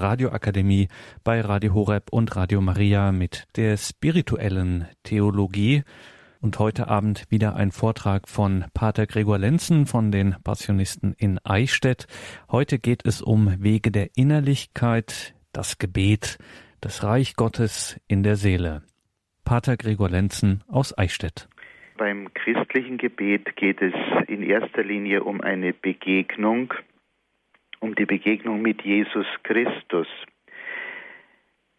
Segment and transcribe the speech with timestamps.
[0.00, 0.88] Radioakademie
[1.24, 5.82] bei Radio Horeb und Radio Maria mit der spirituellen Theologie.
[6.40, 12.06] Und heute Abend wieder ein Vortrag von Pater Gregor Lenzen von den Passionisten in Eichstätt.
[12.50, 16.38] Heute geht es um Wege der Innerlichkeit, das Gebet,
[16.80, 18.82] das Reich Gottes in der Seele.
[19.44, 21.48] Pater Gregor Lenzen aus Eichstätt.
[21.98, 23.92] Beim christlichen Gebet geht es
[24.26, 26.72] in erster Linie um eine Begegnung,
[27.80, 30.06] um die Begegnung mit Jesus Christus.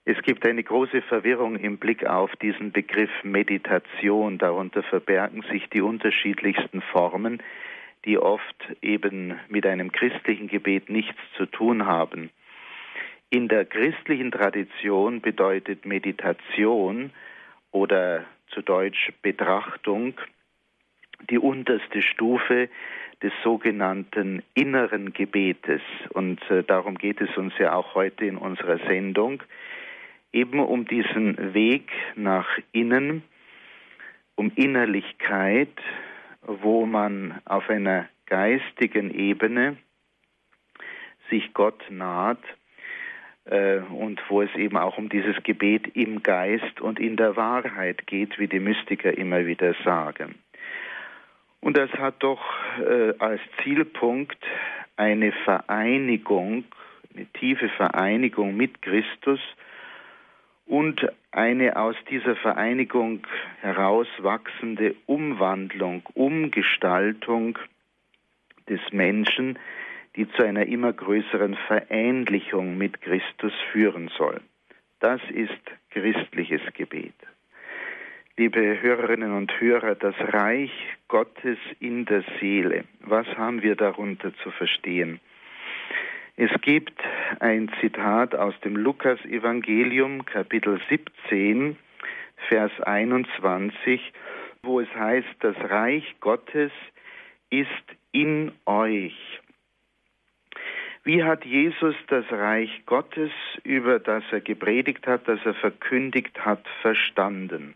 [0.03, 4.39] Es gibt eine große Verwirrung im Blick auf diesen Begriff Meditation.
[4.39, 7.41] Darunter verbergen sich die unterschiedlichsten Formen,
[8.05, 12.31] die oft eben mit einem christlichen Gebet nichts zu tun haben.
[13.29, 17.11] In der christlichen Tradition bedeutet Meditation
[17.71, 20.15] oder zu Deutsch Betrachtung
[21.29, 22.69] die unterste Stufe
[23.21, 25.81] des sogenannten inneren Gebetes.
[26.09, 29.43] Und äh, darum geht es uns ja auch heute in unserer Sendung
[30.33, 33.23] eben um diesen Weg nach innen,
[34.35, 35.77] um Innerlichkeit,
[36.41, 39.77] wo man auf einer geistigen Ebene
[41.29, 42.41] sich Gott naht
[43.45, 48.07] äh, und wo es eben auch um dieses Gebet im Geist und in der Wahrheit
[48.07, 50.35] geht, wie die Mystiker immer wieder sagen.
[51.61, 52.41] Und das hat doch
[52.79, 54.37] äh, als Zielpunkt
[54.97, 56.65] eine Vereinigung,
[57.15, 59.39] eine tiefe Vereinigung mit Christus,
[60.65, 63.27] und eine aus dieser Vereinigung
[63.59, 67.59] herauswachsende Umwandlung, Umgestaltung
[68.69, 69.59] des Menschen,
[70.15, 74.39] die zu einer immer größeren Verähnlichung mit Christus führen soll.
[75.01, 77.15] Das ist christliches Gebet.
[78.37, 80.71] Liebe Hörerinnen und Hörer, das Reich
[81.09, 85.19] Gottes in der Seele, was haben wir darunter zu verstehen?
[86.37, 86.97] Es gibt
[87.41, 91.75] ein Zitat aus dem Lukas-Evangelium, Kapitel 17,
[92.47, 94.01] Vers 21,
[94.63, 96.71] wo es heißt, das Reich Gottes
[97.49, 97.67] ist
[98.13, 99.41] in euch.
[101.03, 103.31] Wie hat Jesus das Reich Gottes,
[103.65, 107.75] über das er gepredigt hat, das er verkündigt hat, verstanden?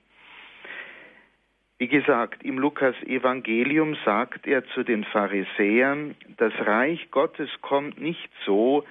[1.77, 8.29] Wie gesagt, im Lukas Evangelium sagt er zu den Pharisäern, das Reich Gottes kommt nicht
[8.45, 8.85] so,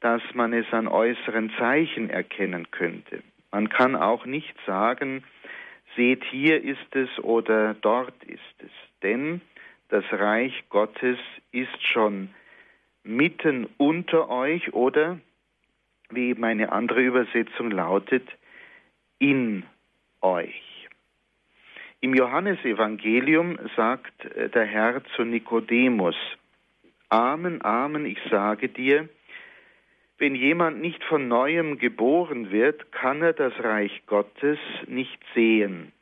[0.00, 3.22] dass man es an äußeren Zeichen erkennen könnte.
[3.52, 5.22] Man kann auch nicht sagen,
[5.96, 8.70] seht hier ist es oder dort ist es.
[9.02, 9.42] Denn
[9.88, 11.18] das Reich Gottes
[11.52, 12.30] ist schon
[13.02, 15.20] mitten unter euch oder,
[16.08, 18.26] wie eben eine andere Übersetzung lautet,
[19.18, 19.64] in
[20.22, 20.73] euch.
[22.04, 26.14] Im Johannesevangelium sagt äh, der Herr zu Nikodemus,
[27.08, 29.08] Amen, Amen, ich sage dir,
[30.18, 35.92] wenn jemand nicht von neuem geboren wird, kann er das Reich Gottes nicht sehen.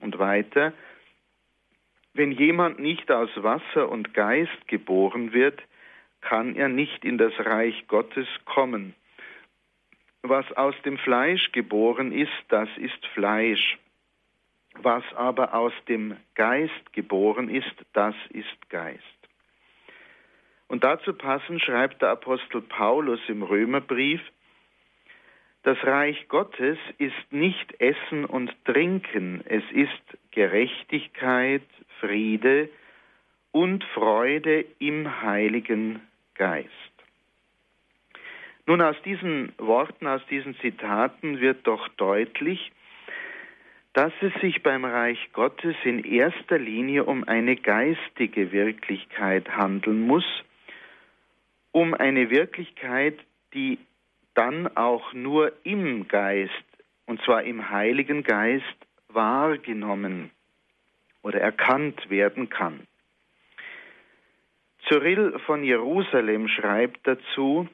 [0.00, 0.72] Und weiter,
[2.12, 5.62] wenn jemand nicht aus Wasser und Geist geboren wird,
[6.22, 8.96] kann er nicht in das Reich Gottes kommen.
[10.22, 13.78] Was aus dem Fleisch geboren ist, das ist Fleisch.
[14.80, 19.02] Was aber aus dem Geist geboren ist, das ist Geist.
[20.68, 24.22] Und dazu passend schreibt der Apostel Paulus im Römerbrief,
[25.64, 31.62] das Reich Gottes ist nicht Essen und Trinken, es ist Gerechtigkeit,
[32.00, 32.68] Friede
[33.52, 36.00] und Freude im Heiligen
[36.34, 36.70] Geist.
[38.66, 42.72] Nun aus diesen Worten, aus diesen Zitaten wird doch deutlich,
[43.94, 50.24] dass es sich beim Reich Gottes in erster Linie um eine geistige Wirklichkeit handeln muss,
[51.72, 53.18] um eine Wirklichkeit,
[53.52, 53.78] die
[54.34, 56.52] dann auch nur im Geist,
[57.06, 58.64] und zwar im Heiligen Geist,
[59.08, 60.30] wahrgenommen
[61.22, 62.86] oder erkannt werden kann.
[64.88, 67.68] Cyril von Jerusalem schreibt dazu,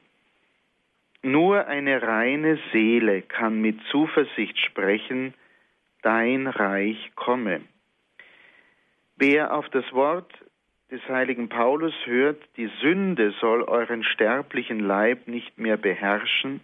[1.21, 5.33] nur eine reine Seele kann mit Zuversicht sprechen,
[6.01, 7.61] dein Reich komme.
[9.15, 10.31] Wer auf das Wort
[10.91, 16.61] des heiligen Paulus hört, die Sünde soll euren sterblichen Leib nicht mehr beherrschen,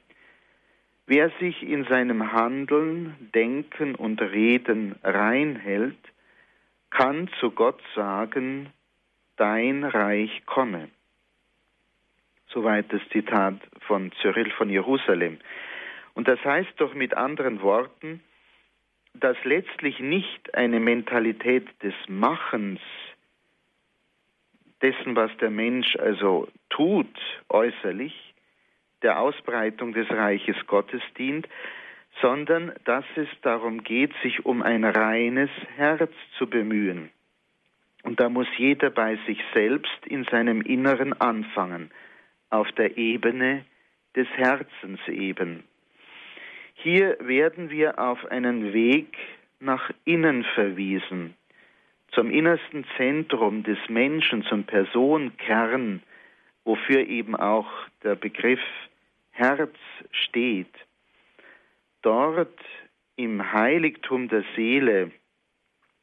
[1.05, 5.97] wer sich in seinem Handeln, Denken und Reden reinhält,
[6.89, 8.71] kann zu Gott sagen,
[9.35, 10.89] dein Reich komme.
[12.47, 15.39] Soweit das Zitat von Cyril von Jerusalem.
[16.13, 18.21] Und das heißt doch mit anderen Worten,
[19.19, 22.79] dass letztlich nicht eine Mentalität des Machens,
[24.81, 27.07] dessen, was der Mensch also tut
[27.49, 28.13] äußerlich,
[29.01, 31.47] der Ausbreitung des Reiches Gottes dient,
[32.21, 37.09] sondern dass es darum geht, sich um ein reines Herz zu bemühen.
[38.03, 41.91] Und da muss jeder bei sich selbst in seinem Inneren anfangen,
[42.49, 43.65] auf der Ebene
[44.15, 45.63] des Herzens eben.
[46.85, 49.17] Hier werden wir auf einen Weg
[49.59, 51.33] nach innen verwiesen,
[52.11, 56.03] zum innersten Zentrum des Menschen, zum Personenkern,
[56.63, 57.67] wofür eben auch
[58.03, 58.59] der Begriff
[59.31, 59.75] Herz
[60.11, 60.69] steht.
[62.03, 62.59] Dort
[63.15, 65.09] im Heiligtum der Seele,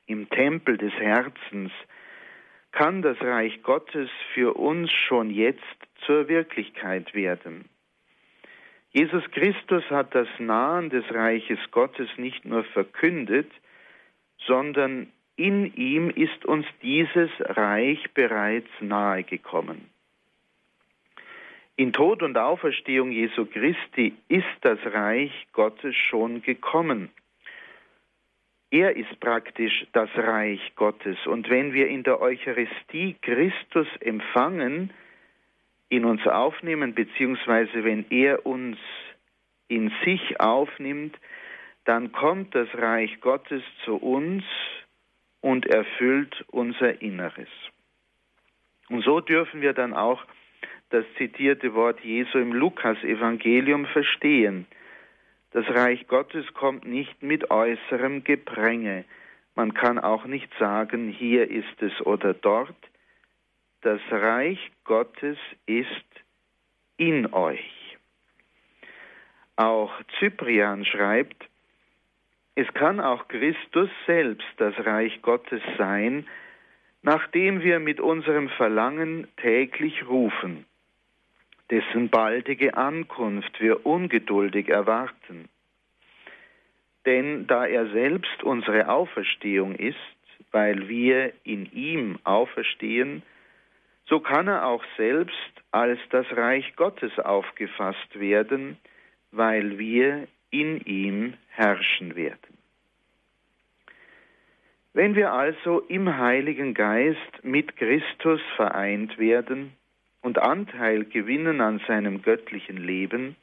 [0.09, 1.71] im Tempel des Herzens,
[2.73, 5.63] kann das Reich Gottes für uns schon jetzt
[6.05, 7.69] zur Wirklichkeit werden.
[8.93, 13.51] Jesus Christus hat das Nahen des Reiches Gottes nicht nur verkündet,
[14.47, 19.89] sondern in ihm ist uns dieses Reich bereits nahegekommen.
[21.77, 27.09] In Tod und Auferstehung Jesu Christi ist das Reich Gottes schon gekommen.
[28.71, 31.17] Er ist praktisch das Reich Gottes.
[31.27, 34.91] Und wenn wir in der Eucharistie Christus empfangen,
[35.93, 38.79] in uns aufnehmen, beziehungsweise wenn er uns
[39.69, 41.19] in sich aufnimmt,
[41.85, 44.43] dann kommt das Reich Gottes zu uns
[45.43, 47.51] und erfüllt unser Inneres.
[48.89, 50.25] Und so dürfen wir dann auch
[50.89, 54.67] das zitierte Wort Jesu im Lukas-Evangelium verstehen.
[55.51, 59.05] Das Reich Gottes kommt nicht mit äußerem Gepränge.
[59.55, 62.77] Man kann auch nicht sagen, hier ist es oder dort,
[63.83, 65.87] das Reich Gottes ist
[66.97, 67.99] in euch.
[69.57, 71.49] Auch Cyprian schreibt,
[72.55, 76.27] es kann auch Christus selbst das Reich Gottes sein,
[77.03, 80.65] nachdem wir mit unserem Verlangen täglich rufen,
[81.71, 85.49] dessen baldige Ankunft wir ungeduldig erwarten.
[87.05, 89.97] Denn da er selbst unsere Auferstehung ist,
[90.53, 93.23] weil wir in ihm auferstehen,
[94.13, 95.33] so kann er auch selbst
[95.71, 98.77] als das Reich Gottes aufgefasst werden,
[99.31, 102.59] weil wir in ihm herrschen werden.
[104.93, 109.73] Wenn wir also im Heiligen Geist mit Christus vereint werden
[110.21, 113.35] und Anteil gewinnen an seinem göttlichen Leben,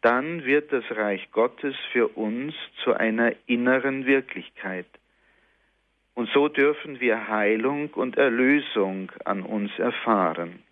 [0.00, 4.86] dann wird das Reich Gottes für uns zu einer inneren Wirklichkeit.
[6.14, 10.62] Und so dürfen wir Heilung und Erlösung an uns erfahren.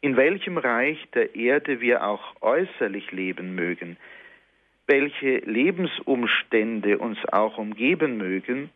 [0.00, 3.96] In welchem Reich der Erde wir auch äußerlich leben mögen,
[4.86, 8.70] welche Lebensumstände uns auch umgeben mögen,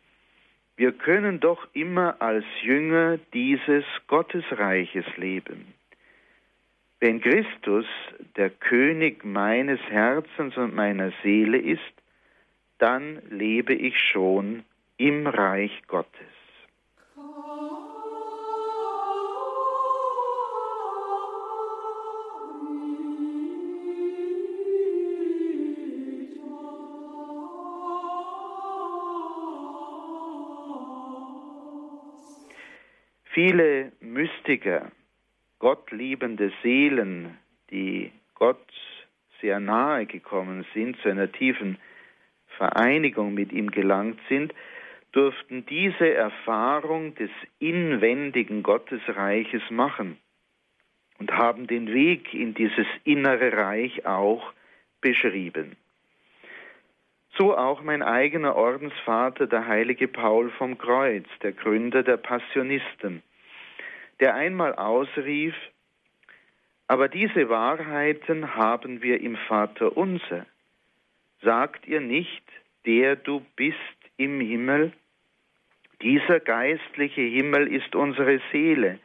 [0.77, 5.73] wir können doch immer als Jünger dieses Gottesreiches leben.
[6.99, 7.85] Wenn Christus
[8.35, 11.81] der König meines Herzens und meiner Seele ist,
[12.77, 14.63] dann lebe ich schon
[14.97, 16.11] im Reich Gottes.
[33.35, 34.91] Viele Mystiker,
[35.59, 37.37] gottliebende Seelen,
[37.69, 38.71] die Gott
[39.41, 41.77] sehr nahe gekommen sind, zu einer tiefen
[42.57, 44.53] Vereinigung mit ihm gelangt sind,
[45.11, 50.17] durften diese Erfahrung des inwendigen Gottesreiches machen
[51.19, 54.51] und haben den Weg in dieses innere Reich auch
[54.99, 55.77] beschrieben.
[57.37, 63.23] So auch mein eigener Ordensvater, der heilige Paul vom Kreuz, der Gründer der Passionisten,
[64.19, 65.55] der einmal ausrief,
[66.87, 70.45] aber diese Wahrheiten haben wir im Vater unser
[71.45, 72.43] sagt ihr nicht,
[72.85, 73.77] der du bist
[74.17, 74.91] im Himmel?
[76.01, 78.99] Dieser geistliche Himmel ist unsere Seele.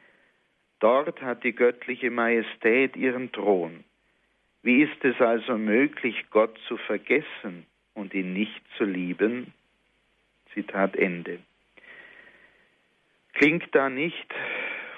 [0.81, 3.85] Dort hat die göttliche Majestät ihren Thron.
[4.63, 9.53] Wie ist es also möglich, Gott zu vergessen und ihn nicht zu lieben?
[10.55, 11.39] Zitat Ende.
[13.35, 14.35] Klingt da nicht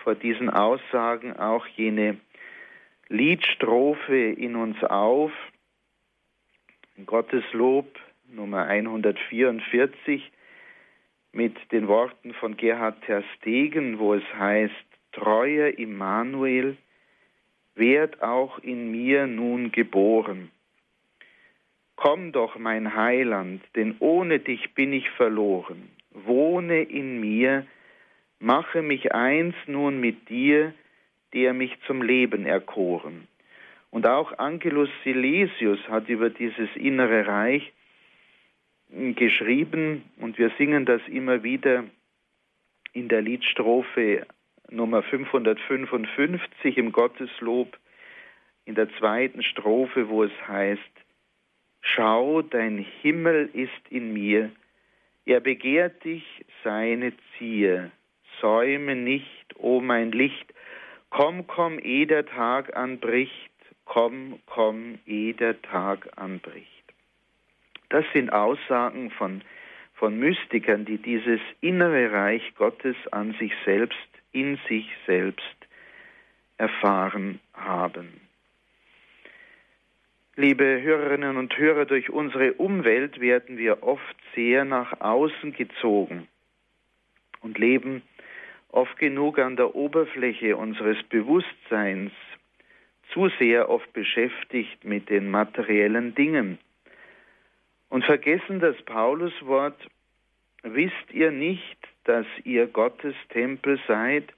[0.03, 2.17] vor diesen Aussagen auch jene
[3.09, 5.33] Liedstrophe in uns auf,
[7.07, 7.87] Gotteslob
[8.29, 10.31] Nummer 144
[11.33, 14.75] mit den Worten von Gerhard Terstegen, wo es heißt,
[15.13, 16.77] treuer Immanuel,
[17.75, 20.51] werd auch in mir nun geboren.
[21.97, 25.89] Komm doch, mein Heiland, denn ohne dich bin ich verloren.
[26.11, 27.67] Wohne in mir,
[28.39, 30.75] mache mich eins nun mit dir,
[31.33, 33.29] der mich zum Leben erkoren.
[33.93, 37.73] Und auch Angelus Silesius hat über dieses innere Reich
[38.89, 40.03] geschrieben.
[40.17, 41.85] Und wir singen das immer wieder
[42.95, 44.27] in der Liedstrophe
[44.71, 47.79] Nummer 555 im Gotteslob
[48.65, 50.81] in der zweiten Strophe, wo es heißt,
[51.83, 54.53] Schau, dein Himmel ist in mir,
[55.27, 56.25] er begehrt dich,
[56.65, 57.91] seine Zier,
[58.41, 60.55] säume nicht, o mein Licht,
[61.11, 63.52] komm, komm, eh der Tag anbricht,
[63.93, 66.67] komm, komm, eh der Tag anbricht.
[67.91, 69.43] Das sind Aussagen von,
[69.93, 73.99] von Mystikern, die dieses innere Reich Gottes an sich selbst,
[74.33, 75.45] in sich selbst
[76.57, 78.09] erfahren haben.
[80.37, 86.29] Liebe Hörerinnen und Hörer, durch unsere Umwelt werden wir oft sehr nach außen gezogen
[87.43, 88.01] und leben
[88.71, 92.13] oft genug an der Oberfläche unseres Bewusstseins,
[93.13, 96.59] zu sehr oft beschäftigt mit den materiellen Dingen
[97.89, 99.77] und vergessen das Pauluswort,
[100.63, 104.33] wisst ihr nicht, dass ihr Gottes Tempel seid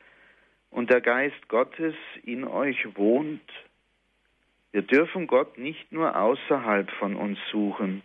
[0.71, 1.94] und der Geist Gottes
[2.25, 3.49] in euch wohnt?
[4.73, 8.02] Wir dürfen Gott nicht nur außerhalb von uns suchen.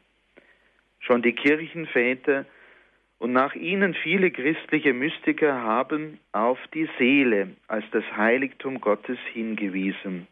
[1.00, 2.46] Schon die Kirchenväter
[3.18, 10.28] und nach ihnen viele christliche Mystiker haben auf die Seele als das Heiligtum Gottes hingewiesen.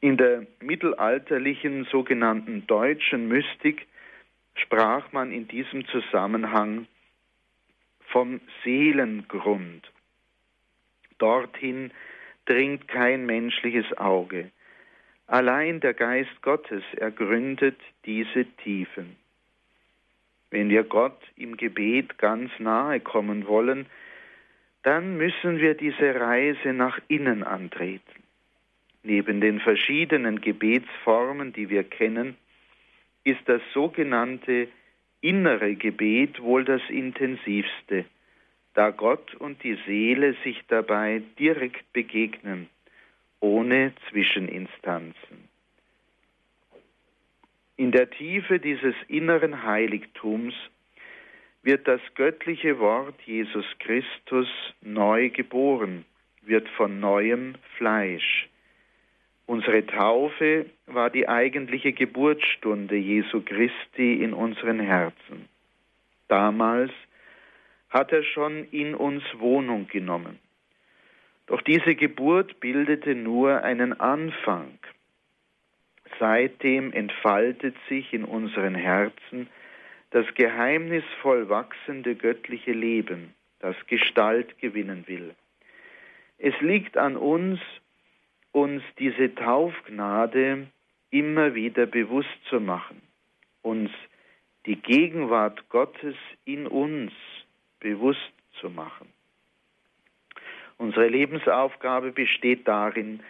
[0.00, 3.86] In der mittelalterlichen sogenannten deutschen Mystik
[4.54, 6.86] sprach man in diesem Zusammenhang
[8.08, 9.90] vom Seelengrund.
[11.18, 11.92] Dorthin
[12.44, 14.50] dringt kein menschliches Auge.
[15.26, 19.16] Allein der Geist Gottes ergründet diese Tiefen.
[20.50, 23.86] Wenn wir Gott im Gebet ganz nahe kommen wollen,
[24.84, 28.22] dann müssen wir diese Reise nach innen antreten.
[29.06, 32.36] Neben den verschiedenen Gebetsformen, die wir kennen,
[33.22, 34.66] ist das sogenannte
[35.20, 38.04] innere Gebet wohl das intensivste,
[38.74, 42.68] da Gott und die Seele sich dabei direkt begegnen
[43.38, 45.48] ohne Zwischeninstanzen.
[47.76, 50.54] In der Tiefe dieses inneren Heiligtums
[51.62, 54.48] wird das göttliche Wort Jesus Christus
[54.80, 56.04] neu geboren,
[56.42, 58.48] wird von neuem Fleisch.
[59.46, 65.48] Unsere Taufe war die eigentliche Geburtsstunde Jesu Christi in unseren Herzen.
[66.28, 66.90] Damals
[67.88, 70.40] hat er schon in uns Wohnung genommen.
[71.46, 74.78] Doch diese Geburt bildete nur einen Anfang.
[76.18, 79.48] Seitdem entfaltet sich in unseren Herzen
[80.10, 85.34] das geheimnisvoll wachsende göttliche Leben, das Gestalt gewinnen will.
[86.38, 87.60] Es liegt an uns,
[88.56, 90.68] uns diese Taufgnade
[91.10, 93.02] immer wieder bewusst zu machen,
[93.60, 93.90] uns
[94.64, 97.12] die Gegenwart Gottes in uns
[97.80, 99.12] bewusst zu machen.
[100.78, 103.20] Unsere Lebensaufgabe besteht darin,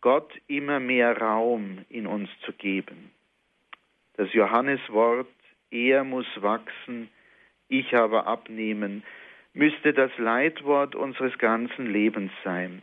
[0.00, 3.10] Gott immer mehr Raum in uns zu geben.
[4.16, 5.28] Das Johanneswort,
[5.70, 7.10] er muss wachsen,
[7.68, 9.02] ich aber abnehmen,
[9.52, 12.80] müsste das Leitwort unseres ganzen Lebens sein,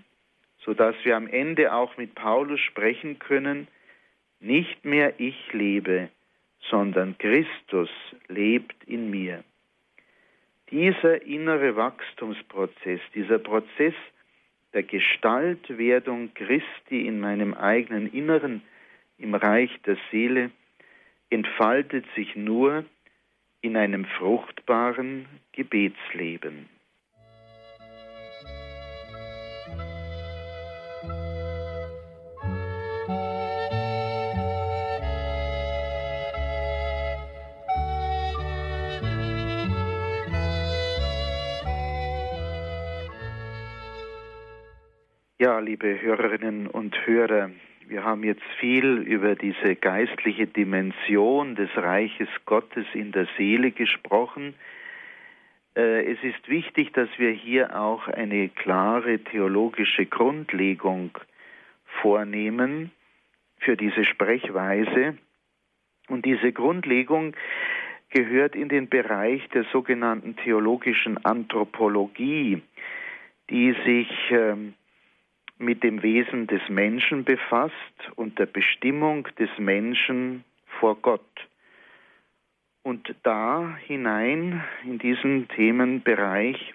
[0.66, 3.68] so dass wir am Ende auch mit Paulus sprechen können,
[4.40, 6.10] nicht mehr ich lebe,
[6.70, 7.90] sondern Christus
[8.28, 9.44] lebt in mir.
[10.72, 13.94] Dieser innere Wachstumsprozess, dieser Prozess
[14.74, 18.62] der Gestaltwerdung Christi in meinem eigenen Inneren,
[19.18, 20.52] im Reich der Seele,
[21.30, 22.86] entfaltet sich nur
[23.62, 26.70] in einem fruchtbaren Gebetsleben.
[45.42, 47.50] Ja, liebe Hörerinnen und Hörer,
[47.88, 54.54] wir haben jetzt viel über diese geistliche Dimension des Reiches Gottes in der Seele gesprochen.
[55.78, 61.18] Äh, es ist wichtig, dass wir hier auch eine klare theologische Grundlegung
[62.02, 62.92] vornehmen
[63.60, 65.18] für diese Sprechweise.
[66.10, 67.34] Und diese Grundlegung
[68.10, 72.62] gehört in den Bereich der sogenannten theologischen Anthropologie,
[73.50, 74.74] die sich ähm,
[75.60, 77.76] mit dem Wesen des Menschen befasst
[78.16, 80.44] und der Bestimmung des Menschen
[80.80, 81.22] vor Gott.
[82.82, 86.74] Und da hinein in diesen Themenbereich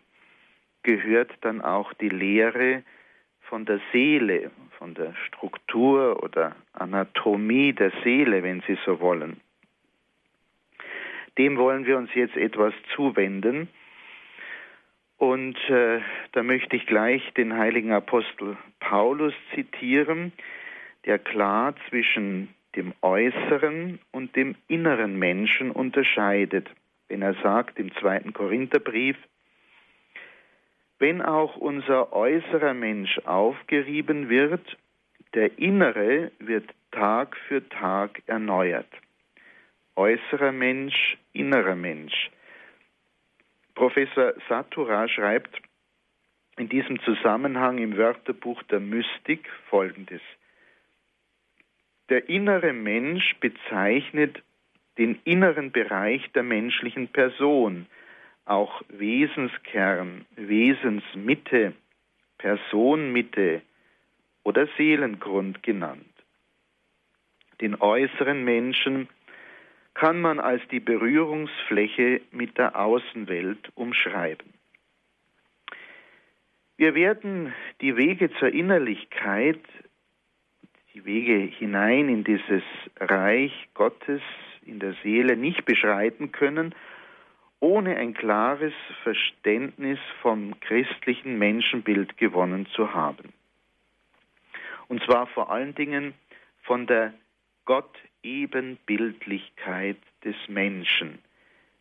[0.83, 2.83] gehört dann auch die Lehre
[3.41, 9.41] von der Seele, von der Struktur oder Anatomie der Seele, wenn Sie so wollen.
[11.39, 13.69] Dem wollen wir uns jetzt etwas zuwenden.
[15.25, 16.01] Und äh,
[16.33, 20.33] da möchte ich gleich den heiligen Apostel Paulus zitieren,
[21.07, 26.69] der klar zwischen dem äußeren und dem inneren Menschen unterscheidet,
[27.09, 29.17] wenn er sagt im zweiten Korintherbrief,
[30.99, 34.77] wenn auch unser äußerer Mensch aufgerieben wird,
[35.33, 38.93] der innere wird Tag für Tag erneuert.
[39.97, 42.31] Äußerer Mensch, innerer Mensch.
[43.75, 45.61] Professor Satura schreibt
[46.57, 50.21] in diesem Zusammenhang im Wörterbuch der Mystik Folgendes.
[52.09, 54.43] Der innere Mensch bezeichnet
[54.99, 57.87] den inneren Bereich der menschlichen Person,
[58.45, 61.73] auch Wesenskern, Wesensmitte,
[62.39, 63.63] Personmitte
[64.45, 66.05] oder Seelengrund genannt.
[67.61, 69.09] Den äußeren Menschen
[69.95, 74.53] kann man als die Berührungsfläche mit der Außenwelt umschreiben.
[76.77, 79.61] Wir werden die Wege zur Innerlichkeit,
[80.93, 82.65] die Wege hinein in dieses
[82.99, 84.21] Reich Gottes
[84.67, 86.75] in der Seele nicht beschreiten können,
[87.61, 88.73] ohne ein klares
[89.05, 93.33] Verständnis vom christlichen Menschenbild gewonnen zu haben.
[94.89, 96.15] Und zwar vor allen Dingen
[96.63, 97.15] von der
[97.65, 101.21] Gott-Ebenbildlichkeit des Menschen,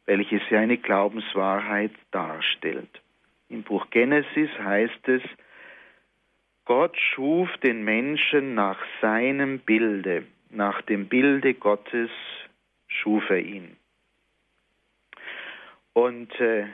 [0.06, 3.02] welches ja eine Glaubenswahrheit darstellt.
[3.50, 5.24] Im Buch Genesis heißt es,
[6.66, 12.10] Gott schuf den Menschen nach seinem Bilde, nach dem Bilde Gottes
[12.88, 13.76] schuf er ihn.
[15.94, 16.68] Und äh,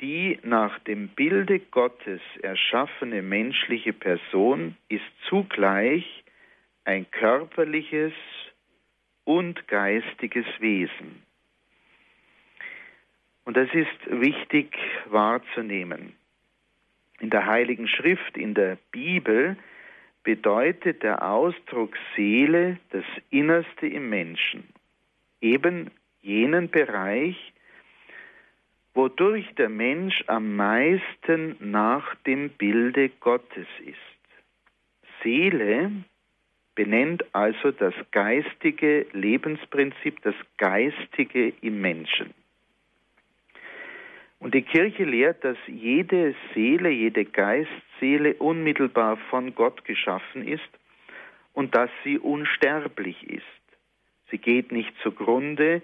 [0.00, 6.24] die nach dem Bilde Gottes erschaffene menschliche Person ist zugleich
[6.84, 8.12] ein körperliches
[9.24, 11.22] und geistiges Wesen.
[13.44, 16.14] Und das ist wichtig wahrzunehmen.
[17.20, 19.56] In der Heiligen Schrift, in der Bibel,
[20.22, 24.64] bedeutet der Ausdruck Seele das Innerste im Menschen,
[25.40, 25.90] eben
[26.22, 27.52] jenen Bereich,
[28.94, 33.98] wodurch der Mensch am meisten nach dem Bilde Gottes ist.
[35.22, 35.90] Seele
[36.74, 42.34] benennt also das geistige Lebensprinzip, das Geistige im Menschen.
[44.40, 50.68] Und die Kirche lehrt, dass jede Seele, jede Geistseele unmittelbar von Gott geschaffen ist
[51.54, 53.42] und dass sie unsterblich ist.
[54.30, 55.80] Sie geht nicht zugrunde,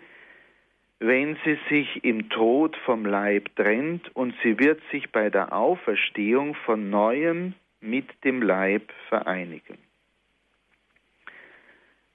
[0.99, 6.55] wenn sie sich im Tod vom Leib trennt und sie wird sich bei der Auferstehung
[6.55, 9.79] von neuem mit dem Leib vereinigen.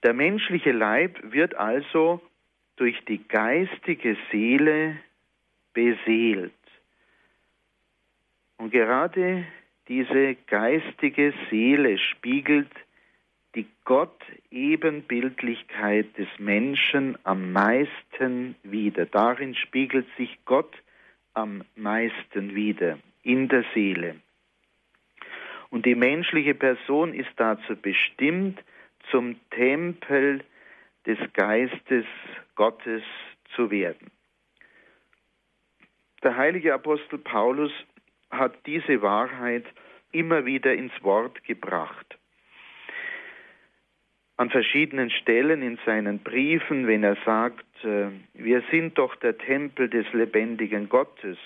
[0.06, 2.22] Der menschliche Leib wird also
[2.76, 4.98] durch die geistige Seele
[5.74, 6.54] beseelt.
[8.58, 9.48] Und gerade
[9.88, 12.70] diese geistige Seele spiegelt
[13.56, 19.08] die Gott-Ebenbildlichkeit des Menschen am meisten wider.
[19.08, 20.76] Darin spiegelt sich Gott
[21.34, 24.18] am meisten wider, in der Seele.
[25.72, 28.60] Und die menschliche Person ist dazu bestimmt,
[29.12, 30.44] zum Tempel
[31.06, 32.06] des Geistes
[32.56, 33.04] Gottes
[33.56, 34.12] zu werden.
[36.24, 37.72] Der heilige Apostel Paulus
[38.32, 39.66] hat diese Wahrheit
[40.12, 42.18] immer wieder ins Wort gebracht
[44.38, 49.90] an verschiedenen Stellen in seinen Briefen, wenn er sagt, äh, wir sind doch der Tempel
[49.90, 51.38] des lebendigen Gottes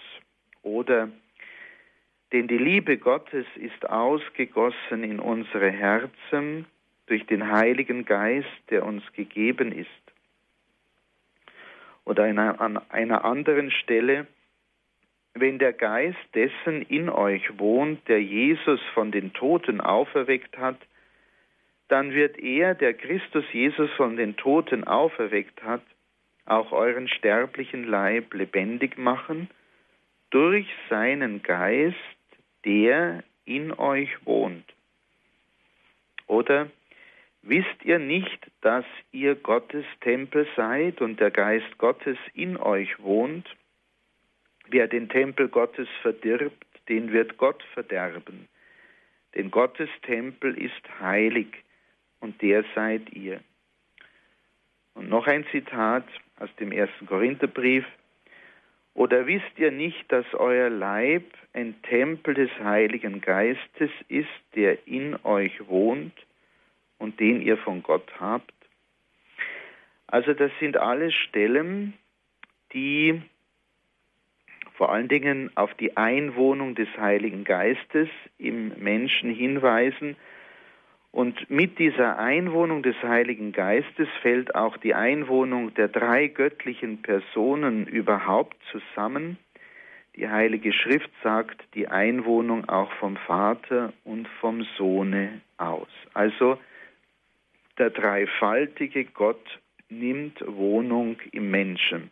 [0.63, 1.09] oder
[2.31, 6.65] denn die Liebe Gottes ist ausgegossen in unsere Herzen
[7.09, 9.87] durch den Heiligen Geist, der uns gegeben ist.
[12.05, 14.27] Oder an einer anderen Stelle,
[15.33, 20.77] wenn der Geist dessen in euch wohnt, der Jesus von den Toten auferweckt hat,
[21.87, 25.81] dann wird er, der Christus Jesus von den Toten auferweckt hat,
[26.45, 29.49] auch euren sterblichen Leib lebendig machen
[30.29, 31.95] durch seinen Geist,
[32.65, 34.65] der in euch wohnt.
[36.27, 36.69] Oder
[37.41, 43.47] wisst ihr nicht, dass ihr Gottes Tempel seid und der Geist Gottes in euch wohnt?
[44.67, 48.47] Wer den Tempel Gottes verdirbt, den wird Gott verderben.
[49.35, 51.47] Denn Gottes Tempel ist heilig
[52.19, 53.39] und der seid ihr.
[54.93, 56.05] Und noch ein Zitat
[56.39, 57.85] aus dem ersten Korintherbrief.
[58.93, 61.23] Oder wisst ihr nicht, dass euer Leib
[61.53, 66.13] ein Tempel des Heiligen Geistes ist, der in euch wohnt
[66.99, 68.53] und den ihr von Gott habt?
[70.07, 71.93] Also das sind alles Stellen,
[72.73, 73.21] die
[74.79, 78.07] vor allen Dingen auf die Einwohnung des Heiligen Geistes
[78.37, 80.15] im Menschen hinweisen.
[81.11, 87.87] Und mit dieser Einwohnung des Heiligen Geistes fällt auch die Einwohnung der drei göttlichen Personen
[87.87, 89.37] überhaupt zusammen.
[90.15, 95.89] Die Heilige Schrift sagt die Einwohnung auch vom Vater und vom Sohne aus.
[96.13, 96.57] Also
[97.79, 102.11] der dreifaltige Gott nimmt Wohnung im Menschen.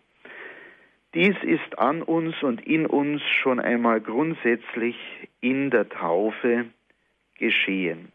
[1.13, 4.95] Dies ist an uns und in uns schon einmal grundsätzlich
[5.41, 6.65] in der Taufe
[7.35, 8.11] geschehen.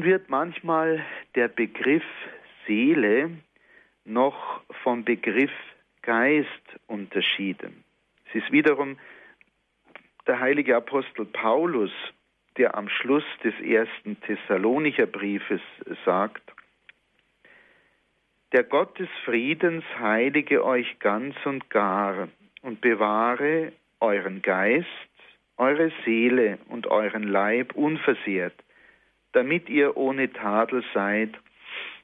[0.00, 2.02] Nun wird manchmal der Begriff
[2.66, 3.32] Seele
[4.06, 5.52] noch vom Begriff
[6.00, 6.48] Geist
[6.86, 7.84] unterschieden.
[8.30, 8.98] Es ist wiederum
[10.26, 11.90] der heilige Apostel Paulus,
[12.56, 15.60] der am Schluss des ersten Thessalonicher Briefes
[16.06, 16.50] sagt,
[18.52, 22.28] der Gott des Friedens heilige euch ganz und gar
[22.62, 24.86] und bewahre euren Geist,
[25.58, 28.54] eure Seele und euren Leib unversehrt
[29.32, 31.30] damit ihr ohne Tadel seid,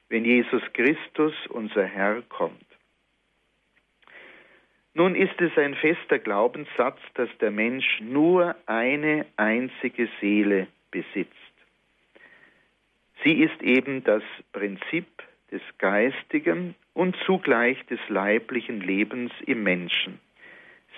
[0.09, 2.65] wenn Jesus Christus, unser Herr, kommt.
[4.93, 11.33] Nun ist es ein fester Glaubenssatz, dass der Mensch nur eine einzige Seele besitzt.
[13.23, 15.05] Sie ist eben das Prinzip
[15.51, 20.19] des geistigen und zugleich des leiblichen Lebens im Menschen.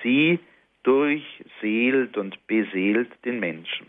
[0.01, 0.39] Sie
[0.83, 3.87] durchseelt und beseelt den Menschen.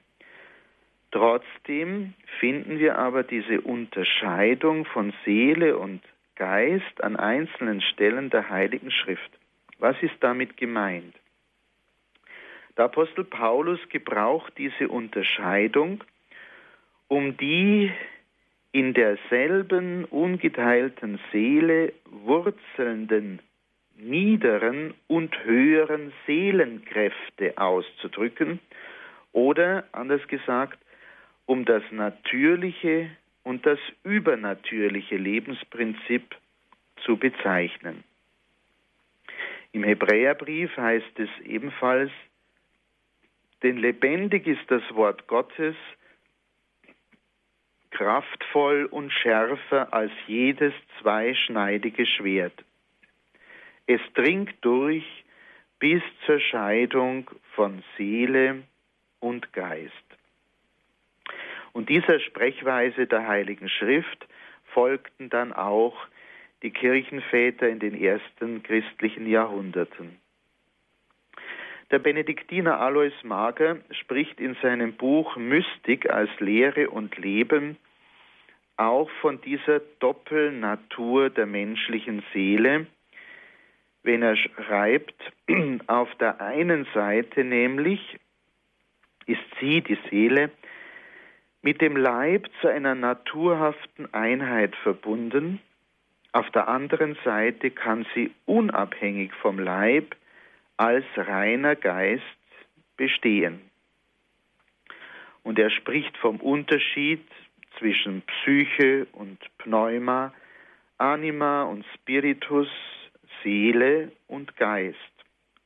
[1.12, 6.02] Trotzdem finden wir aber diese Unterscheidung von Seele und
[6.36, 9.30] Geist an einzelnen Stellen der Heiligen Schrift.
[9.78, 11.14] Was ist damit gemeint?
[12.76, 16.02] Der Apostel Paulus gebraucht diese Unterscheidung,
[17.08, 17.92] um die
[18.72, 23.40] in derselben ungeteilten Seele wurzelnden
[23.96, 28.60] niederen und höheren Seelenkräfte auszudrücken
[29.32, 30.78] oder anders gesagt,
[31.50, 33.10] um das natürliche
[33.42, 36.36] und das übernatürliche Lebensprinzip
[37.04, 38.04] zu bezeichnen.
[39.72, 42.12] Im Hebräerbrief heißt es ebenfalls,
[43.64, 45.74] denn lebendig ist das Wort Gottes,
[47.90, 52.64] kraftvoll und schärfer als jedes zweischneidige Schwert.
[53.88, 55.04] Es dringt durch
[55.80, 58.62] bis zur Scheidung von Seele
[59.18, 60.09] und Geist.
[61.72, 64.26] Und dieser Sprechweise der Heiligen Schrift
[64.72, 65.96] folgten dann auch
[66.62, 70.18] die Kirchenväter in den ersten christlichen Jahrhunderten.
[71.90, 77.76] Der Benediktiner Alois Mager spricht in seinem Buch Mystik als Lehre und Leben
[78.76, 82.86] auch von dieser Doppelnatur der menschlichen Seele,
[84.02, 85.20] wenn er schreibt,
[85.86, 88.18] auf der einen Seite nämlich
[89.26, 90.50] ist sie, die Seele,
[91.62, 95.60] mit dem Leib zu einer naturhaften Einheit verbunden,
[96.32, 100.14] auf der anderen Seite kann sie unabhängig vom Leib
[100.76, 102.22] als reiner Geist
[102.96, 103.60] bestehen.
[105.42, 107.26] Und er spricht vom Unterschied
[107.78, 110.32] zwischen Psyche und Pneuma,
[110.98, 112.68] Anima und Spiritus,
[113.42, 114.96] Seele und Geist.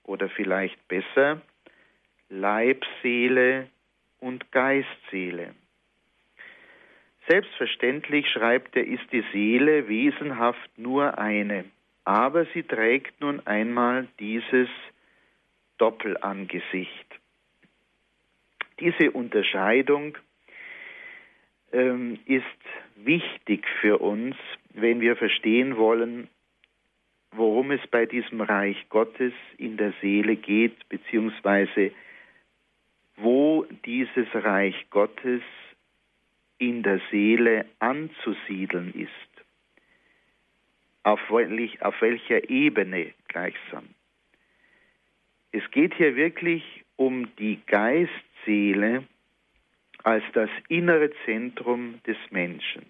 [0.04, 1.42] Oder vielleicht besser,
[2.28, 3.68] Leibseele
[4.20, 5.54] und Geistseele.
[7.28, 11.64] Selbstverständlich, schreibt er, ist die Seele wesenhaft nur eine,
[12.04, 14.68] aber sie trägt nun einmal dieses
[15.78, 17.06] Doppelangesicht.
[18.78, 20.18] Diese Unterscheidung
[21.72, 22.44] ähm, ist
[22.96, 24.36] wichtig für uns,
[24.74, 26.28] wenn wir verstehen wollen,
[27.32, 31.90] worum es bei diesem Reich Gottes in der Seele geht, beziehungsweise
[33.16, 35.42] wo dieses Reich Gottes
[36.58, 39.10] in der Seele anzusiedeln ist.
[41.02, 41.20] Auf,
[42.00, 43.88] welcher Ebene gleichsam.
[45.52, 47.60] Es geht hier wirklich um die
[48.44, 49.04] Seele
[50.02, 52.86] als das innere Zentrum des Menschen.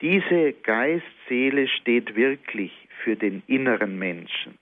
[0.00, 2.72] Diese Geist-Seele steht wirklich
[3.04, 4.58] für den inneren Menschen.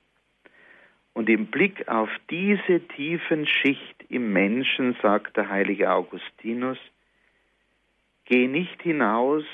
[1.13, 6.79] Und im Blick auf diese tiefen Schicht im Menschen, sagt der heilige Augustinus,
[8.31, 9.45] geh nicht hinaus,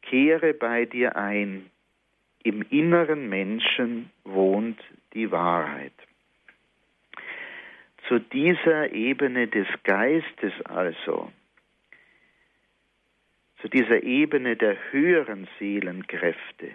[0.00, 1.70] kehre bei dir ein,
[2.42, 4.80] im inneren Menschen wohnt
[5.12, 5.92] die Wahrheit.
[8.08, 11.30] Zu dieser Ebene des Geistes also,
[13.60, 16.70] zu dieser Ebene der höheren Seelenkräfte,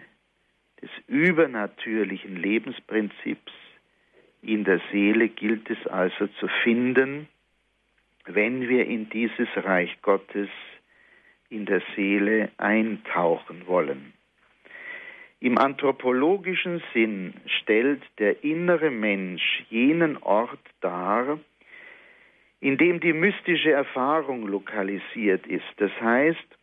[0.79, 3.51] des übernatürlichen Lebensprinzips
[4.43, 7.27] in der Seele gilt es also zu finden,
[8.25, 10.49] wenn wir in dieses Reich Gottes
[11.49, 14.13] in der Seele eintauchen wollen.
[15.41, 21.39] Im anthropologischen Sinn stellt der innere Mensch jenen Ort dar,
[22.59, 26.57] in dem die mystische Erfahrung lokalisiert ist, das heißt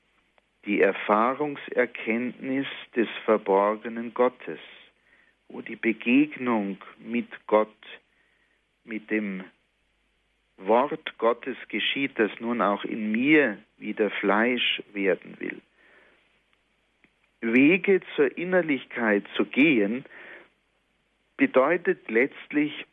[0.66, 4.58] die Erfahrungserkenntnis des verborgenen Gottes,
[5.48, 7.68] wo die Begegnung mit Gott,
[8.84, 9.44] mit dem
[10.58, 15.60] Wort Gottes geschieht, das nun auch in mir wieder Fleisch werden will.
[17.40, 20.04] Wege zur Innerlichkeit zu gehen,
[21.36, 22.86] bedeutet letztlich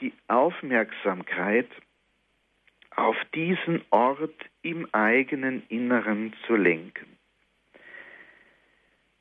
[0.00, 1.68] die Aufmerksamkeit
[2.94, 7.06] auf diesen Ort im eigenen Inneren zu lenken.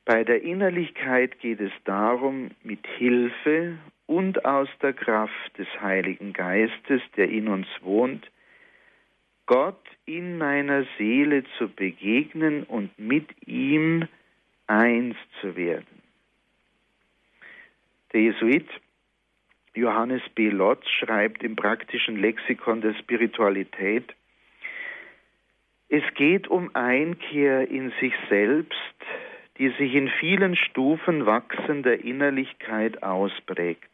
[0.06, 7.02] Bei der Innerlichkeit geht es darum, mit Hilfe und aus der Kraft des Heiligen Geistes,
[7.18, 8.26] der in uns wohnt,
[9.48, 14.08] Gott in meiner Seele zu begegnen und mit ihm
[14.66, 16.02] eins zu werden.
[18.14, 18.68] Der Jesuit
[19.76, 20.50] Johannes B.
[20.50, 24.16] Lotz schreibt im praktischen Lexikon der Spiritualität,
[25.90, 28.76] es geht um Einkehr in sich selbst,
[29.58, 33.90] die sich in vielen Stufen wachsender Innerlichkeit ausprägt.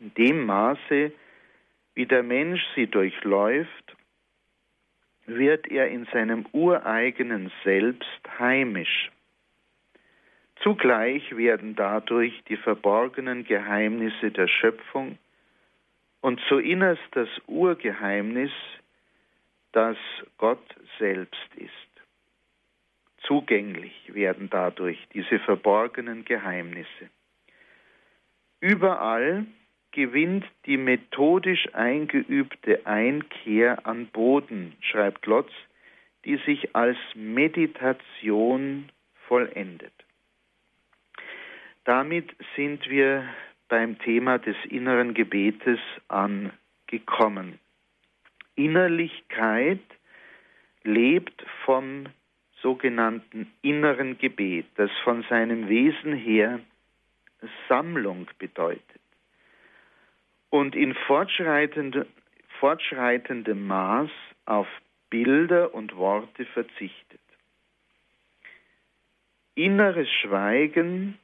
[0.00, 1.12] In dem Maße,
[1.94, 3.96] wie der Mensch sie durchläuft,
[5.28, 9.10] wird er in seinem ureigenen Selbst heimisch.
[10.62, 15.18] Zugleich werden dadurch die verborgenen Geheimnisse der Schöpfung
[16.20, 18.50] und zu innerst das Urgeheimnis,
[19.72, 19.96] das
[20.38, 21.72] Gott selbst ist.
[23.22, 27.10] Zugänglich werden dadurch diese verborgenen Geheimnisse.
[28.60, 29.46] Überall
[29.98, 35.50] gewinnt die methodisch eingeübte Einkehr an Boden, schreibt Lotz,
[36.24, 38.90] die sich als Meditation
[39.26, 39.92] vollendet.
[41.82, 43.28] Damit sind wir
[43.66, 47.58] beim Thema des inneren Gebetes angekommen.
[48.54, 49.82] Innerlichkeit
[50.84, 52.06] lebt vom
[52.62, 56.60] sogenannten inneren Gebet, das von seinem Wesen her
[57.68, 58.97] Sammlung bedeutet
[60.50, 62.06] und in fortschreitende,
[62.60, 64.10] fortschreitendem Maß
[64.46, 64.66] auf
[65.10, 67.20] Bilder und Worte verzichtet.
[69.54, 71.18] Inneres Schweigen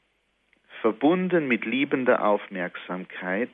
[0.80, 3.50] verbunden mit liebender Aufmerksamkeit,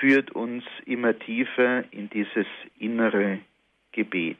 [0.00, 2.46] führt uns immer tiefer in dieses
[2.78, 3.40] innere
[3.92, 4.38] Gebet.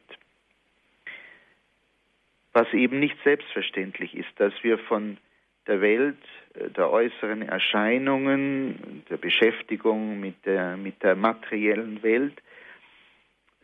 [2.53, 5.19] Was eben nicht selbstverständlich ist, dass wir von
[5.69, 6.19] der Welt,
[6.55, 12.43] äh, der äußeren Erscheinungen, der Beschäftigung mit der, mit der materiellen Welt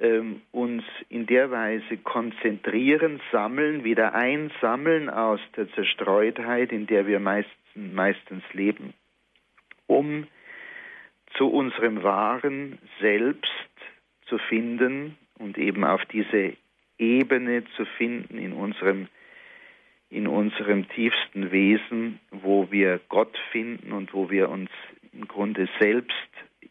[0.00, 7.20] ähm, uns in der Weise konzentrieren, sammeln, wieder einsammeln aus der Zerstreutheit, in der wir
[7.20, 8.92] meistens, meistens leben,
[9.86, 10.26] um
[11.36, 13.50] zu unserem wahren Selbst
[14.26, 16.54] zu finden und eben auf diese
[16.98, 19.08] Ebene zu finden in unserem,
[20.10, 24.70] in unserem tiefsten Wesen, wo wir Gott finden und wo wir uns
[25.12, 26.12] im Grunde selbst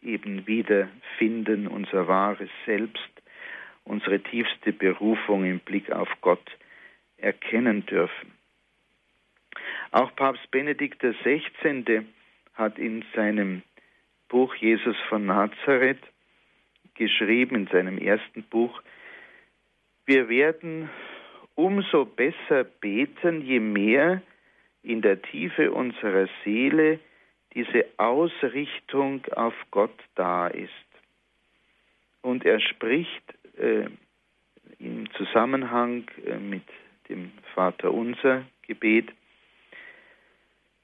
[0.02, 3.00] eben wieder finden, unser wahres Selbst
[3.84, 6.44] unsere tiefste Berufung im Blick auf Gott
[7.18, 8.32] erkennen dürfen.
[9.90, 12.04] Auch Papst Benedikt XVI.
[12.54, 13.62] hat in seinem
[14.28, 16.02] Buch Jesus von Nazareth
[16.94, 18.82] geschrieben, in seinem ersten Buch,
[20.06, 20.90] wir werden
[21.54, 24.22] umso besser beten, je mehr
[24.82, 26.98] in der Tiefe unserer Seele
[27.54, 30.70] diese Ausrichtung auf Gott da ist.
[32.22, 33.22] Und er spricht
[33.56, 33.86] äh,
[34.78, 36.64] im Zusammenhang äh, mit
[37.08, 39.10] dem Vaterunser Gebet,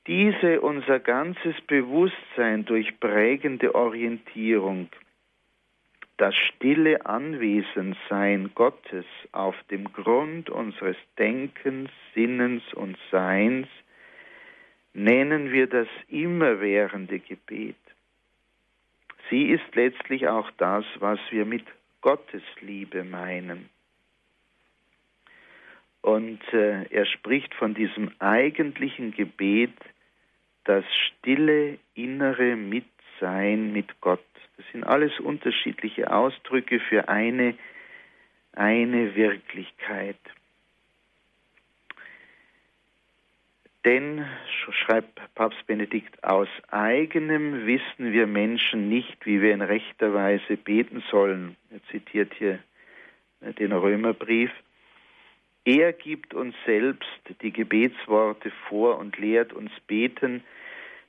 [0.06, 4.88] diese unser ganzes Bewusstsein durch prägende Orientierung
[6.20, 13.66] das stille Anwesensein Gottes auf dem Grund unseres Denkens, Sinnens und Seins,
[14.92, 17.76] nennen wir das immerwährende Gebet.
[19.30, 21.64] Sie ist letztlich auch das, was wir mit
[22.02, 23.70] Gottes Liebe meinen.
[26.02, 29.72] Und äh, er spricht von diesem eigentlichen Gebet,
[30.64, 32.56] das stille innere
[33.20, 34.24] Mitsein mit Gott.
[34.56, 37.54] Das sind alles unterschiedliche Ausdrücke für eine,
[38.52, 40.18] eine Wirklichkeit.
[43.84, 44.26] Denn,
[44.70, 51.02] schreibt Papst Benedikt, aus eigenem wissen wir Menschen nicht, wie wir in rechter Weise beten
[51.10, 51.56] sollen.
[51.70, 52.58] Er zitiert hier
[53.40, 54.50] den Römerbrief.
[55.64, 57.08] Er gibt uns selbst
[57.40, 60.44] die Gebetsworte vor und lehrt uns beten,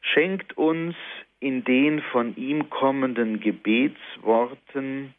[0.01, 0.95] schenkt uns
[1.41, 5.13] in den von ihm kommenden Gebetsworten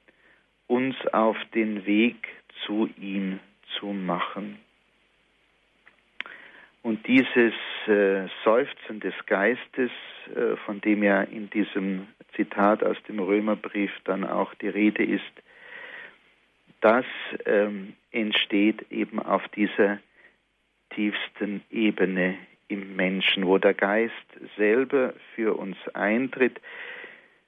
[0.68, 2.28] uns auf den Weg
[2.64, 3.40] zu ihm
[3.78, 4.58] zu machen.
[6.82, 7.54] Und dieses
[7.86, 9.90] äh, Seufzen des Geistes,
[10.34, 15.22] äh, von dem ja in diesem Zitat aus dem Römerbrief dann auch die Rede ist,
[16.80, 17.04] das
[17.46, 19.98] ähm, entsteht eben auf dieser
[20.90, 22.36] tiefsten Ebene
[22.72, 24.12] im Menschen, wo der Geist
[24.56, 26.58] selber für uns eintritt,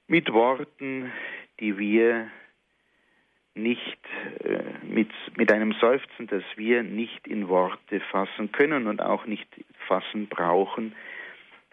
[0.07, 1.11] mit Worten,
[1.59, 2.29] die wir
[3.55, 3.99] nicht,
[4.43, 9.47] äh, mit, mit einem Seufzen, das wir nicht in Worte fassen können und auch nicht
[9.87, 10.93] fassen brauchen,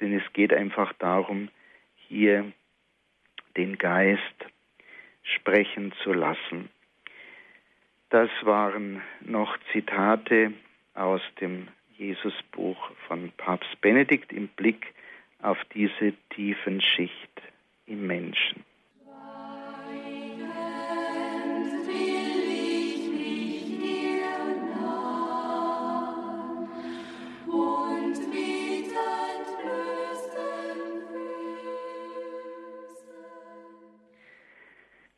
[0.01, 1.49] denn es geht einfach darum,
[2.09, 2.53] hier
[3.57, 4.47] den Geist
[5.23, 6.71] sprechen zu lassen.
[8.09, 10.53] Das waren noch Zitate
[10.95, 14.95] aus dem Jesusbuch von Papst Benedikt im Blick
[15.41, 17.43] auf diese tiefen Schicht
[17.87, 18.65] im Menschen.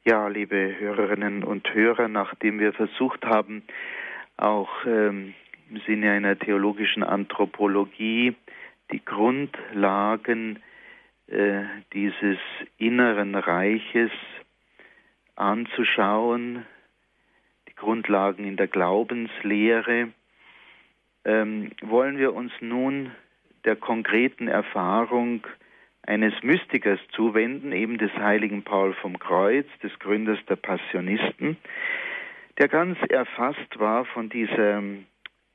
[0.07, 3.63] Ja, liebe Hörerinnen und Hörer, nachdem wir versucht haben,
[4.37, 5.33] auch ähm,
[5.71, 8.35] im Sinne einer theologischen Anthropologie
[8.91, 10.61] die Grundlagen
[11.27, 12.39] äh, dieses
[12.79, 14.11] inneren Reiches
[15.37, 16.65] anzuschauen,
[17.69, 20.13] die Grundlagen in der Glaubenslehre,
[21.25, 23.11] ähm, wollen wir uns nun
[23.65, 25.47] der konkreten Erfahrung
[26.07, 31.57] eines Mystikers zuwenden, eben des heiligen Paul vom Kreuz, des Gründers der Passionisten,
[32.59, 34.83] der ganz erfasst war von dieser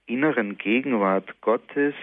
[0.09, 1.93] inneren Gegenwart Gottes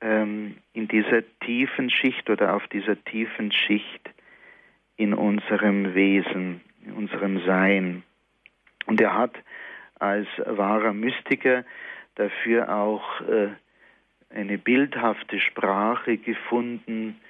[0.00, 4.10] ähm, in dieser tiefen Schicht oder auf dieser tiefen Schicht
[4.96, 8.02] in unserem Wesen, in unserem Sein.
[8.86, 9.34] Und er hat
[9.98, 11.64] als wahrer Mystiker
[12.14, 13.48] dafür auch äh,
[14.30, 17.20] eine bildhafte Sprache gefunden,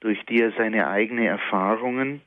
[0.00, 2.22] durch die er seine eigenen Erfahrungen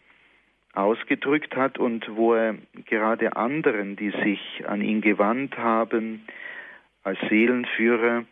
[0.74, 2.56] ausgedrückt hat und wo er
[2.86, 6.26] gerade anderen, die sich an ihn gewandt haben,
[7.04, 8.24] als Seelenführer,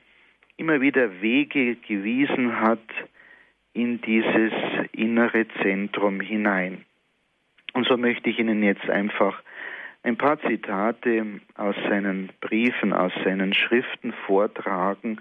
[0.58, 2.80] immer wieder Wege gewiesen hat
[3.74, 4.54] in dieses
[4.92, 6.86] innere Zentrum hinein.
[7.74, 9.42] Und so möchte ich Ihnen jetzt einfach
[10.04, 11.26] ein paar Zitate
[11.56, 15.20] aus seinen Briefen, aus seinen Schriften vortragen,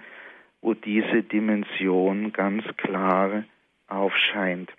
[0.60, 3.44] wo diese Dimension ganz klar
[3.86, 4.70] aufscheint.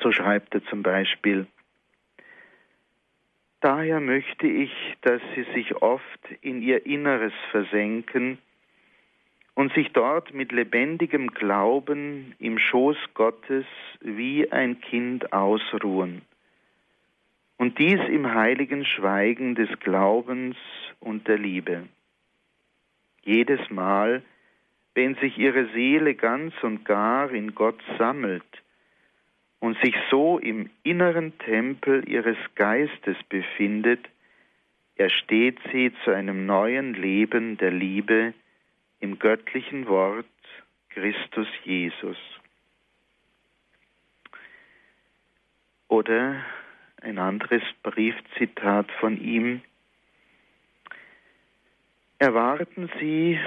[0.00, 1.46] So schreibt er zum Beispiel,
[3.64, 8.36] Daher möchte ich, dass sie sich oft in ihr Inneres versenken
[9.54, 13.64] und sich dort mit lebendigem Glauben im Schoß Gottes
[14.00, 16.20] wie ein Kind ausruhen.
[17.56, 20.56] Und dies im heiligen Schweigen des Glaubens
[21.00, 21.88] und der Liebe.
[23.22, 24.22] Jedes Mal,
[24.92, 28.44] wenn sich ihre Seele ganz und gar in Gott sammelt,
[29.64, 34.06] und sich so im inneren Tempel ihres Geistes befindet,
[34.96, 38.34] ersteht sie zu einem neuen Leben der Liebe
[39.00, 40.26] im göttlichen Wort
[40.90, 42.18] Christus Jesus.
[45.88, 46.44] Oder
[47.00, 49.62] ein anderes Briefzitat von ihm.
[52.18, 53.40] Erwarten Sie,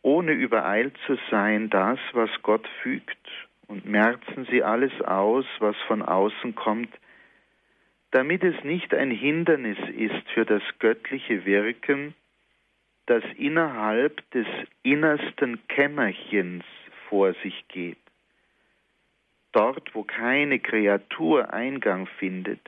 [0.00, 3.18] ohne übereilt zu sein, das, was Gott fügt
[3.68, 6.90] und merzen Sie alles aus, was von außen kommt,
[8.10, 12.14] damit es nicht ein Hindernis ist für das göttliche Wirken,
[13.06, 14.46] das innerhalb des
[14.82, 16.64] innersten Kämmerchens
[17.08, 17.98] vor sich geht.
[19.52, 22.60] Dort, wo keine Kreatur Eingang findet,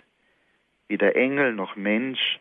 [0.89, 2.39] weder Engel noch Mensch,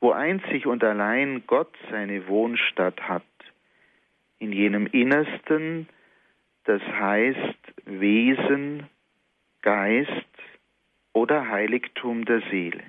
[0.00, 3.22] wo einzig und allein Gott seine Wohnstatt hat,
[4.38, 5.88] in jenem Innersten,
[6.70, 8.86] das heißt Wesen,
[9.60, 10.08] Geist
[11.12, 12.84] oder Heiligtum der Seele.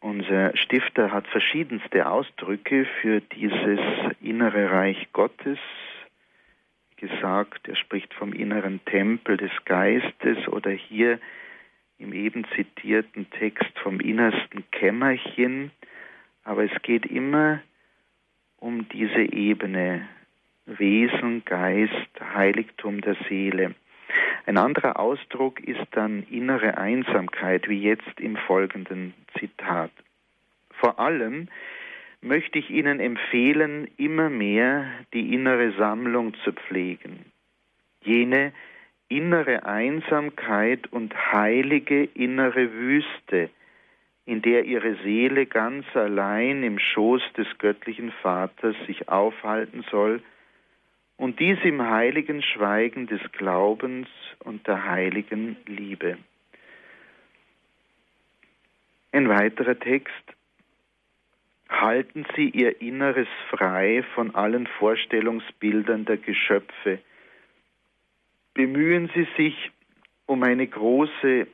[0.00, 3.80] Unser Stifter hat verschiedenste Ausdrücke für dieses
[4.20, 5.58] innere Reich Gottes
[6.96, 7.66] gesagt.
[7.66, 11.18] Er spricht vom inneren Tempel des Geistes oder hier
[11.96, 15.70] im eben zitierten Text vom innersten Kämmerchen.
[16.44, 17.75] Aber es geht immer um
[18.92, 20.08] diese Ebene
[20.66, 23.74] Wesen, Geist, Heiligtum der Seele.
[24.46, 29.92] Ein anderer Ausdruck ist dann innere Einsamkeit, wie jetzt im folgenden Zitat.
[30.70, 31.48] Vor allem
[32.20, 37.26] möchte ich Ihnen empfehlen, immer mehr die innere Sammlung zu pflegen.
[38.02, 38.52] Jene
[39.08, 43.50] innere Einsamkeit und heilige innere Wüste,
[44.26, 50.20] in der Ihre Seele ganz allein im Schoß des göttlichen Vaters sich aufhalten soll,
[51.16, 54.08] und dies im heiligen Schweigen des Glaubens
[54.40, 56.18] und der heiligen Liebe.
[59.12, 60.12] Ein weiterer Text.
[61.70, 66.98] Halten Sie Ihr Inneres frei von allen Vorstellungsbildern der Geschöpfe.
[68.52, 69.72] Bemühen Sie sich
[70.26, 71.46] um eine große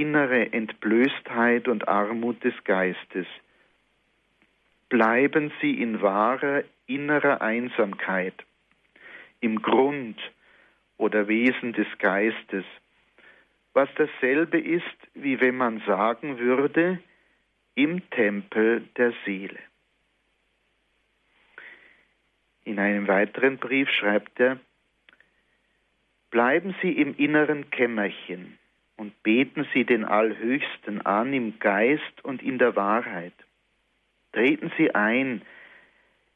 [0.00, 3.26] innere Entblößtheit und Armut des Geistes.
[4.88, 8.34] Bleiben Sie in wahrer innerer Einsamkeit
[9.40, 10.18] im Grund
[10.96, 12.64] oder Wesen des Geistes,
[13.74, 14.84] was dasselbe ist,
[15.14, 16.98] wie wenn man sagen würde,
[17.74, 19.58] im Tempel der Seele.
[22.64, 24.58] In einem weiteren Brief schreibt er,
[26.30, 28.57] Bleiben Sie im inneren Kämmerchen
[28.98, 33.32] und beten Sie den Allhöchsten an im Geist und in der Wahrheit.
[34.32, 35.40] Treten Sie ein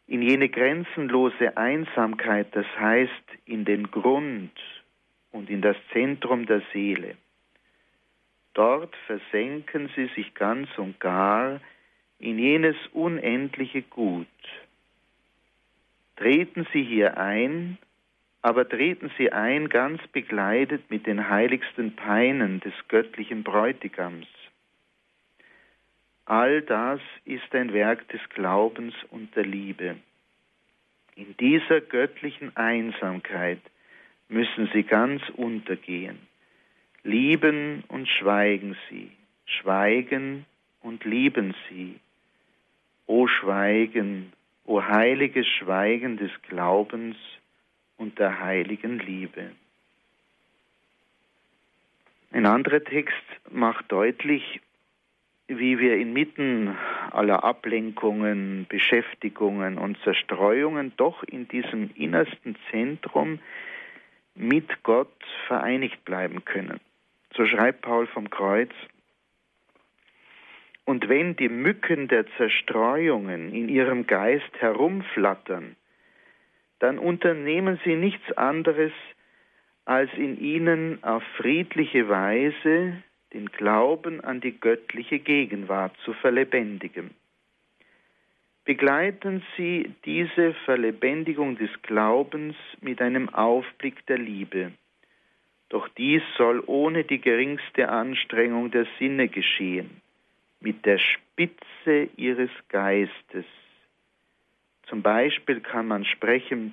[0.06, 4.52] in jene grenzenlose Einsamkeit, das heißt in den Grund
[5.32, 7.16] und in das Zentrum der Seele.
[8.54, 11.60] Dort versenken sie sich ganz und gar
[12.18, 14.26] in jenes unendliche Gut.
[16.16, 17.78] Treten Sie hier ein,
[18.42, 24.26] aber treten Sie ein ganz begleitet mit den heiligsten Peinen des göttlichen Bräutigams.
[26.24, 29.96] All das ist ein Werk des Glaubens und der Liebe.
[31.14, 33.60] In dieser göttlichen Einsamkeit
[34.28, 36.18] müssen sie ganz untergehen.
[37.04, 39.10] Lieben und schweigen sie,
[39.44, 40.46] schweigen
[40.80, 42.00] und lieben sie.
[43.06, 44.32] O Schweigen,
[44.64, 47.16] o heiliges Schweigen des Glaubens
[48.02, 49.52] und der heiligen Liebe.
[52.32, 54.60] Ein anderer Text macht deutlich,
[55.46, 56.76] wie wir inmitten
[57.12, 63.38] aller Ablenkungen, Beschäftigungen und Zerstreuungen doch in diesem innersten Zentrum
[64.34, 65.12] mit Gott
[65.46, 66.80] vereinigt bleiben können.
[67.36, 68.72] So schreibt Paul vom Kreuz,
[70.84, 75.76] und wenn die Mücken der Zerstreuungen in ihrem Geist herumflattern,
[76.82, 78.90] dann unternehmen sie nichts anderes,
[79.84, 83.00] als in ihnen auf friedliche Weise
[83.32, 87.10] den Glauben an die göttliche Gegenwart zu verlebendigen.
[88.64, 94.72] Begleiten Sie diese Verlebendigung des Glaubens mit einem Aufblick der Liebe.
[95.68, 100.02] Doch dies soll ohne die geringste Anstrengung der Sinne geschehen,
[100.60, 103.46] mit der Spitze Ihres Geistes.
[104.88, 106.72] Zum Beispiel kann man sprechen,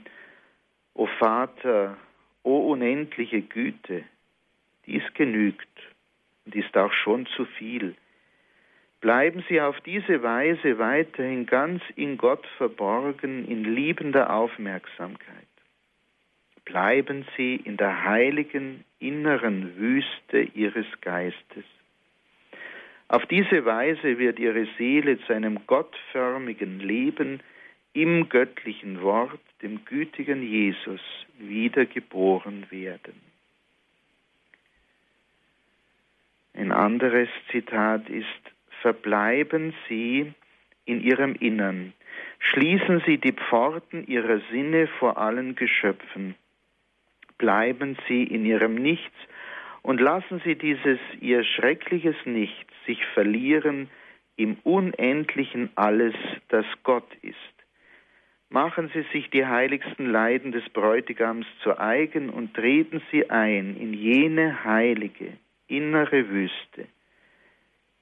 [0.94, 1.98] O Vater,
[2.44, 4.04] o unendliche Güte,
[4.86, 5.68] dies genügt
[6.46, 7.96] und ist auch schon zu viel.
[9.02, 15.48] Bleiben Sie auf diese Weise weiterhin ganz in Gott verborgen, in liebender Aufmerksamkeit.
[16.66, 21.64] Bleiben Sie in der heiligen inneren Wüste Ihres Geistes.
[23.08, 27.40] Auf diese Weise wird Ihre Seele zu einem gottförmigen Leben
[27.94, 31.02] im göttlichen Wort, dem gütigen Jesus,
[31.38, 33.20] wiedergeboren werden.
[36.54, 38.26] Ein anderes Zitat ist,
[38.82, 40.34] verbleiben Sie
[40.86, 41.94] in Ihrem Innern,
[42.40, 46.36] schließen Sie die Pforten Ihrer Sinne vor allen Geschöpfen,
[47.38, 49.16] bleiben Sie in Ihrem Nichts
[49.82, 53.90] und lassen Sie dieses Ihr schreckliches Nichts sich verlieren
[54.36, 56.16] im unendlichen Alles,
[56.50, 57.59] das Gott ist.
[58.52, 63.94] Machen Sie sich die heiligsten Leiden des Bräutigams zu eigen und treten Sie ein in
[63.94, 65.38] jene heilige,
[65.68, 66.88] innere Wüste,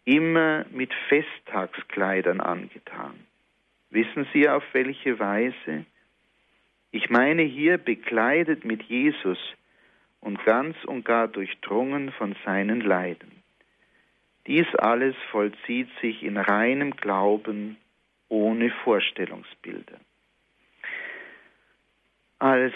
[0.05, 3.15] immer mit Festtagskleidern angetan.
[3.89, 5.85] Wissen Sie auf welche Weise?
[6.91, 9.39] Ich meine hier bekleidet mit Jesus
[10.21, 13.43] und ganz und gar durchdrungen von seinen Leiden.
[14.47, 17.75] Dies alles vollzieht sich in reinem Glauben
[18.29, 19.99] ohne Vorstellungsbilder.
[22.39, 22.73] Als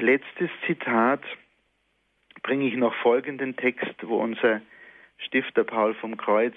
[0.00, 1.22] letztes Zitat
[2.42, 4.60] bringe ich noch folgenden Text, wo unser
[5.18, 6.54] Stifter Paul vom Kreuz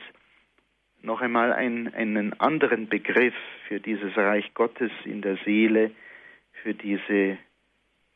[1.04, 3.36] noch einmal ein, einen anderen Begriff
[3.68, 5.92] für dieses Reich Gottes in der Seele,
[6.64, 7.38] für diese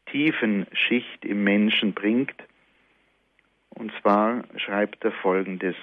[0.08, 2.36] tiefen Schicht im Menschen bringt.
[3.70, 5.76] Und zwar schreibt er folgendes.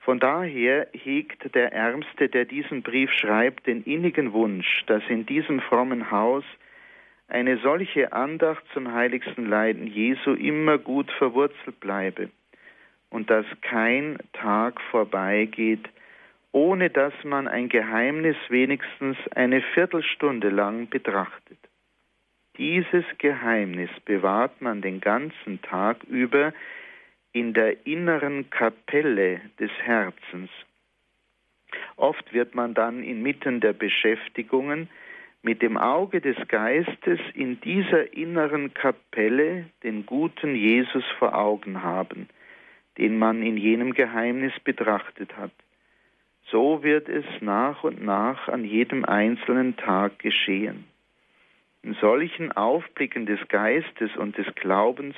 [0.00, 5.60] Von daher hegt der Ärmste, der diesen Brief schreibt, den innigen Wunsch, dass in diesem
[5.60, 6.44] frommen Haus
[7.32, 12.28] eine solche Andacht zum heiligsten Leiden Jesu immer gut verwurzelt bleibe
[13.08, 15.88] und dass kein Tag vorbeigeht,
[16.52, 21.58] ohne dass man ein Geheimnis wenigstens eine Viertelstunde lang betrachtet.
[22.58, 26.52] Dieses Geheimnis bewahrt man den ganzen Tag über
[27.32, 30.50] in der inneren Kapelle des Herzens.
[31.96, 34.90] Oft wird man dann inmitten der Beschäftigungen
[35.42, 42.28] mit dem Auge des Geistes in dieser inneren Kapelle den guten Jesus vor Augen haben,
[42.96, 45.50] den man in jenem Geheimnis betrachtet hat.
[46.50, 50.84] So wird es nach und nach an jedem einzelnen Tag geschehen.
[51.82, 55.16] In solchen Aufblicken des Geistes und des Glaubens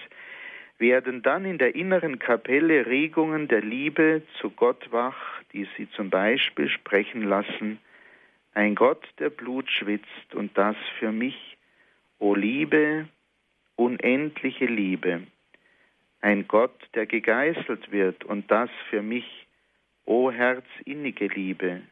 [0.79, 6.09] werden dann in der inneren Kapelle Regungen der Liebe zu Gott wach, die sie zum
[6.09, 7.79] Beispiel sprechen lassen,
[8.55, 11.57] ein Gott, der Blut schwitzt und das für mich,
[12.19, 13.09] o Liebe,
[13.77, 15.27] unendliche Liebe,
[16.21, 19.47] ein Gott, der gegeißelt wird und das für mich,
[20.07, 21.83] o Herz innige Liebe,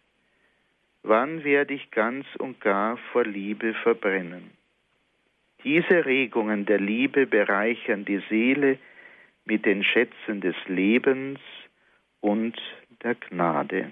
[1.02, 4.50] wann werde ich ganz und gar vor Liebe verbrennen?
[5.64, 8.78] Diese Regungen der Liebe bereichern die Seele
[9.44, 11.40] mit den Schätzen des Lebens
[12.20, 12.56] und
[13.02, 13.90] der Gnade.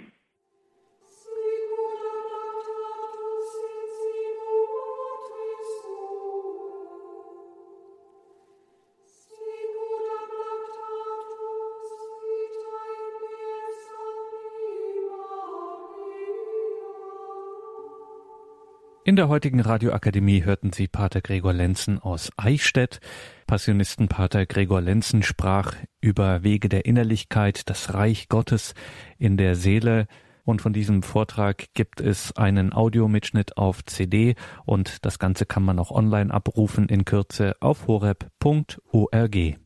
[19.11, 23.00] In der heutigen Radioakademie hörten Sie Pater Gregor Lenzen aus Eichstätt.
[23.48, 28.74] Passionistenpater Gregor Lenzen sprach über Wege der Innerlichkeit, das Reich Gottes
[29.18, 30.06] in der Seele.
[30.44, 35.80] Und von diesem Vortrag gibt es einen Audiomitschnitt auf CD und das Ganze kann man
[35.80, 39.61] auch online abrufen in Kürze auf horeb.org.